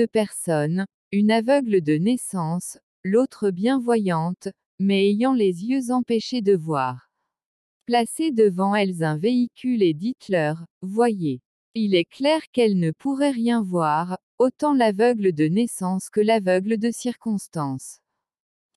[0.00, 6.56] Deux personnes, une aveugle de naissance, l'autre bien voyante, mais ayant les yeux empêchés de
[6.56, 7.10] voir.
[7.84, 11.42] Placez devant elles un véhicule et dites-leur, voyez.
[11.74, 16.90] Il est clair qu'elles ne pourraient rien voir, autant l'aveugle de naissance que l'aveugle de
[16.90, 17.98] circonstance.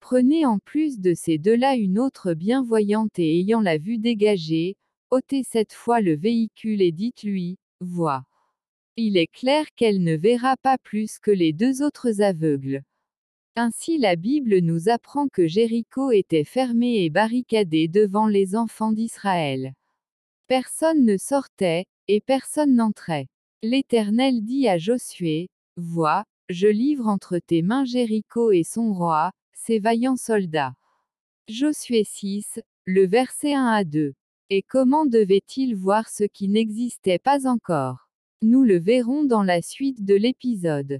[0.02, 4.76] Prenez en plus de ces deux-là une autre bien voyante et ayant la vue dégagée,
[5.10, 8.26] ôtez cette fois le véhicule et dites-lui, vois.
[8.96, 12.84] Il est clair qu'elle ne verra pas plus que les deux autres aveugles.
[13.56, 19.74] Ainsi la Bible nous apprend que Jéricho était fermé et barricadé devant les enfants d'Israël.
[20.48, 23.28] Personne ne sortait, et personne n'entrait.
[23.64, 29.80] L'Éternel dit à Josué, Vois, je livre entre tes mains Jéricho et son roi, ses
[29.80, 30.76] vaillants soldats.
[31.48, 34.14] Josué 6, le verset 1 à 2.
[34.52, 38.03] Et comment devait-il voir ce qui n'existait pas encore?
[38.44, 41.00] Nous le verrons dans la suite de l'épisode.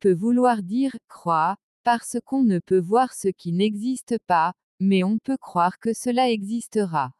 [0.00, 5.18] Peut vouloir dire croire, parce qu'on ne peut voir ce qui n'existe pas, mais on
[5.18, 7.12] peut croire que cela existera.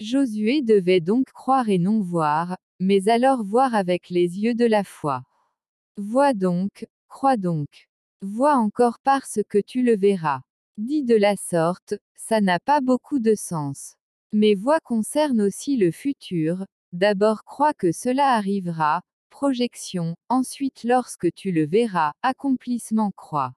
[0.00, 4.84] Josué devait donc croire et non voir, mais alors voir avec les yeux de la
[4.84, 5.22] foi.
[5.96, 7.88] Vois donc, crois donc.
[8.22, 10.40] Vois encore parce que tu le verras.
[10.78, 13.96] Dit de la sorte, ça n'a pas beaucoup de sens.
[14.32, 19.02] Mais vois concerne aussi le futur, d'abord crois que cela arrivera,
[19.32, 23.54] projection, ensuite lorsque tu le verras, accomplissement croix.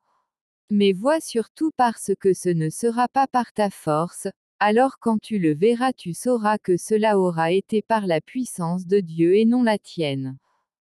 [0.70, 5.38] Mais vois surtout parce que ce ne sera pas par ta force, alors quand tu
[5.38, 9.64] le verras tu sauras que cela aura été par la puissance de Dieu et non
[9.64, 10.38] la tienne.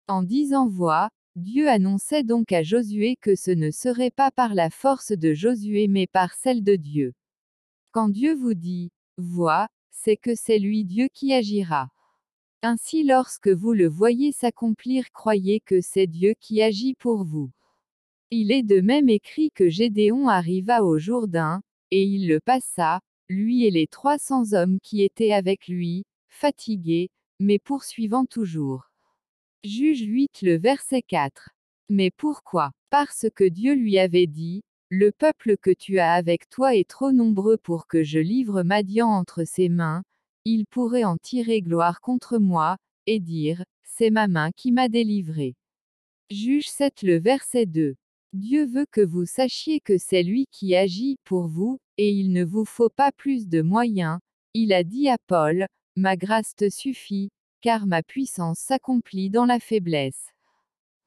[0.07, 4.69] En disant vois, Dieu annonçait donc à Josué que ce ne serait pas par la
[4.69, 7.13] force de Josué mais par celle de Dieu.
[7.91, 11.89] Quand Dieu vous dit, vois, c'est que c'est lui Dieu qui agira.
[12.63, 17.51] Ainsi lorsque vous le voyez s'accomplir croyez que c'est Dieu qui agit pour vous.
[18.31, 23.65] Il est de même écrit que Gédéon arriva au Jourdain, et il le passa, lui
[23.65, 27.09] et les trois cents hommes qui étaient avec lui, fatigués,
[27.39, 28.89] mais poursuivant toujours.
[29.63, 31.49] Juge 8 le verset 4.
[31.89, 32.71] Mais pourquoi?
[32.89, 37.11] Parce que Dieu lui avait dit, Le peuple que tu as avec toi est trop
[37.11, 40.03] nombreux pour que je livre Madian entre ses mains,
[40.49, 45.55] il pourrait en tirer gloire contre moi, et dire, c'est ma main qui m'a délivré.
[46.29, 47.95] Juge 7 le verset 2.
[48.31, 52.45] Dieu veut que vous sachiez que c'est lui qui agit pour vous, et il ne
[52.45, 54.19] vous faut pas plus de moyens,
[54.53, 55.67] il a dit à Paul,
[55.97, 57.29] ma grâce te suffit,
[57.59, 60.31] car ma puissance s'accomplit dans la faiblesse.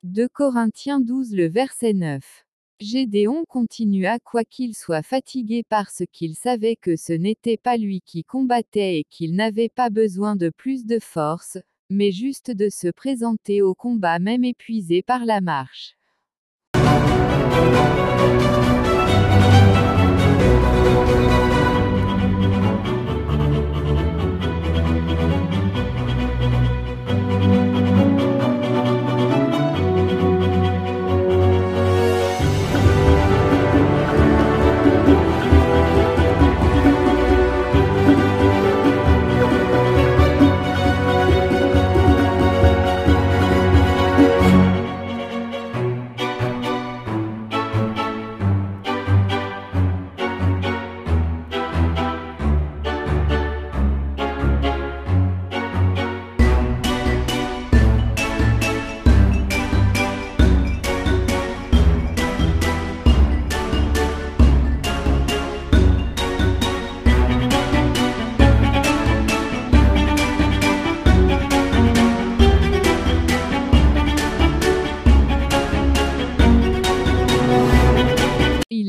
[0.03, 2.45] 2 Corinthiens 12 le verset 9.
[2.81, 9.01] Gédéon continua quoiqu'il soit fatigué parce qu'il savait que ce n'était pas lui qui combattait
[9.01, 11.59] et qu'il n'avait pas besoin de plus de force,
[11.91, 15.95] mais juste de se présenter au combat même épuisé par la marche.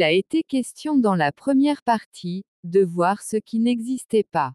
[0.04, 4.54] A été question dans la première partie, de voir ce qui n'existait pas.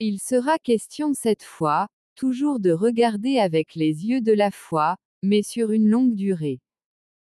[0.00, 5.42] Il sera question cette fois, toujours de regarder avec les yeux de la foi, mais
[5.42, 6.60] sur une longue durée.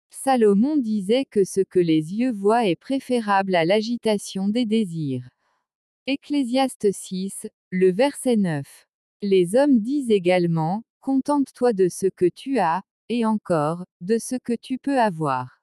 [0.09, 5.29] Salomon disait que ce que les yeux voient est préférable à l'agitation des désirs.
[6.07, 8.87] Ecclésiaste 6, le verset 9.
[9.21, 14.53] Les hommes disent également, Contente-toi de ce que tu as, et encore, de ce que
[14.53, 15.60] tu peux avoir.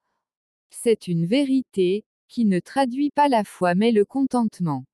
[0.70, 4.84] C'est une vérité, qui ne traduit pas la foi mais le contentement.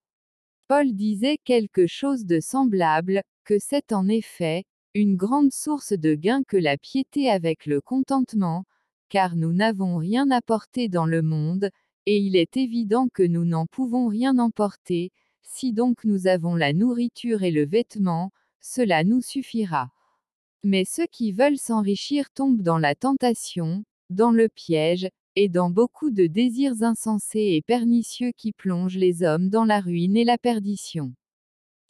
[0.69, 6.43] Paul disait quelque chose de semblable, que c'est en effet, une grande source de gain
[6.47, 8.65] que la piété avec le contentement,
[9.09, 11.71] car nous n'avons rien apporté dans le monde,
[12.07, 15.13] et il est évident que nous n'en pouvons rien emporter,
[15.43, 18.31] si donc nous avons la nourriture et le vêtement,
[18.61, 19.91] cela nous suffira.
[20.63, 26.11] Mais ceux qui veulent s'enrichir tombent dans la tentation, dans le piège, et dans beaucoup
[26.11, 31.13] de désirs insensés et pernicieux qui plongent les hommes dans la ruine et la perdition.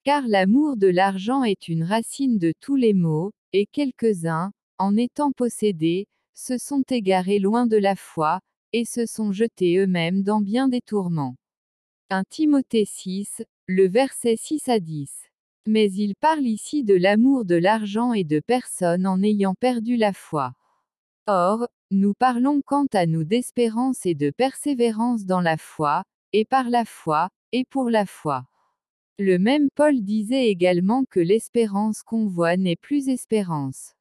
[0.02, 5.32] Car l'amour de l'argent est une racine de tous les maux, et quelques-uns, en étant
[5.32, 8.40] possédés, se sont égarés loin de la foi,
[8.72, 11.36] et se sont jetés eux-mêmes dans bien des tourments.
[12.10, 15.10] 1 Timothée 6, le verset 6 à 10.
[15.66, 20.12] Mais il parle ici de l'amour de l'argent et de personnes en ayant perdu la
[20.12, 20.52] foi.
[21.26, 26.68] Or, nous parlons quant à nous d'espérance et de persévérance dans la foi, et par
[26.68, 28.46] la foi, et pour la foi.
[29.18, 33.94] Le même Paul disait également que l'espérance qu'on voit n'est plus espérance.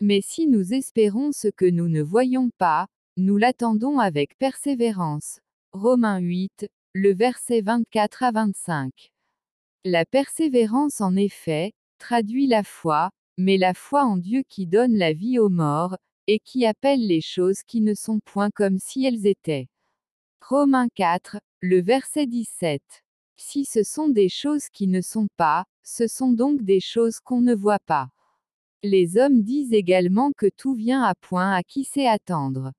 [0.00, 5.40] Mais si nous espérons ce que nous ne voyons pas, nous l'attendons avec persévérance.
[5.72, 9.12] Romains 8, le verset 24 à 25.
[9.84, 15.12] La persévérance en effet, traduit la foi, mais la foi en Dieu qui donne la
[15.12, 19.26] vie aux morts, et qui appelle les choses qui ne sont point comme si elles
[19.26, 19.68] étaient.
[20.40, 22.82] Romains 4, le verset 17.
[23.36, 27.40] Si ce sont des choses qui ne sont pas, ce sont donc des choses qu'on
[27.40, 28.08] ne voit pas.
[28.82, 32.72] Les hommes disent également que tout vient à point à qui sait attendre.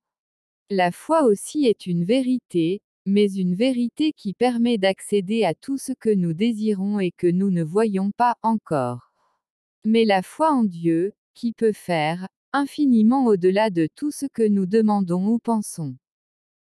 [0.69, 5.93] La foi aussi est une vérité, mais une vérité qui permet d'accéder à tout ce
[5.93, 9.11] que nous désirons et que nous ne voyons pas encore.
[9.83, 14.65] Mais la foi en Dieu, qui peut faire, infiniment au-delà de tout ce que nous
[14.65, 15.97] demandons ou pensons.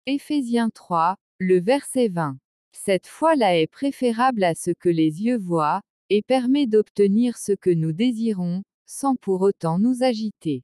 [0.05, 2.37] Éphésiens 3, le verset 20.
[2.71, 5.81] Cette foi-là est préférable à ce que les yeux voient,
[6.11, 10.63] et permet d'obtenir ce que nous désirons, sans pour autant nous agiter.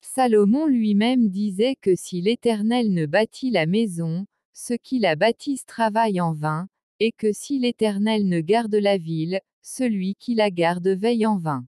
[0.00, 6.20] Salomon lui-même disait que si l'Éternel ne bâtit la maison, ceux qui la bâtissent travaillent
[6.20, 6.68] en vain,
[7.00, 11.66] et que si l'Éternel ne garde la ville, celui qui la garde veille en vain.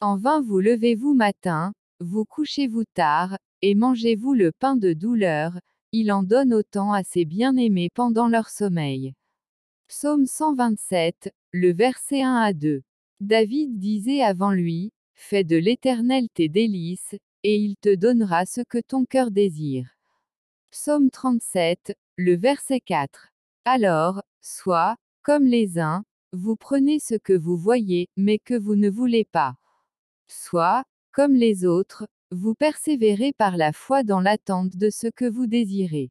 [0.00, 1.72] En vain vous levez-vous matin,
[2.04, 5.58] vous couchez-vous tard, et mangez-vous le pain de douleur,
[5.92, 9.14] il en donne autant à ses bien-aimés pendant leur sommeil.
[9.88, 12.82] Psaume 127, le verset 1 à 2.
[13.20, 18.78] David disait avant lui, Fais de l'Éternel tes délices, et il te donnera ce que
[18.78, 19.96] ton cœur désire.
[20.70, 23.28] Psaume 37, le verset 4.
[23.64, 28.90] Alors, soit, comme les uns, vous prenez ce que vous voyez, mais que vous ne
[28.90, 29.54] voulez pas.
[30.26, 30.84] Soit,
[31.14, 36.10] comme les autres, vous persévérez par la foi dans l'attente de ce que vous désirez.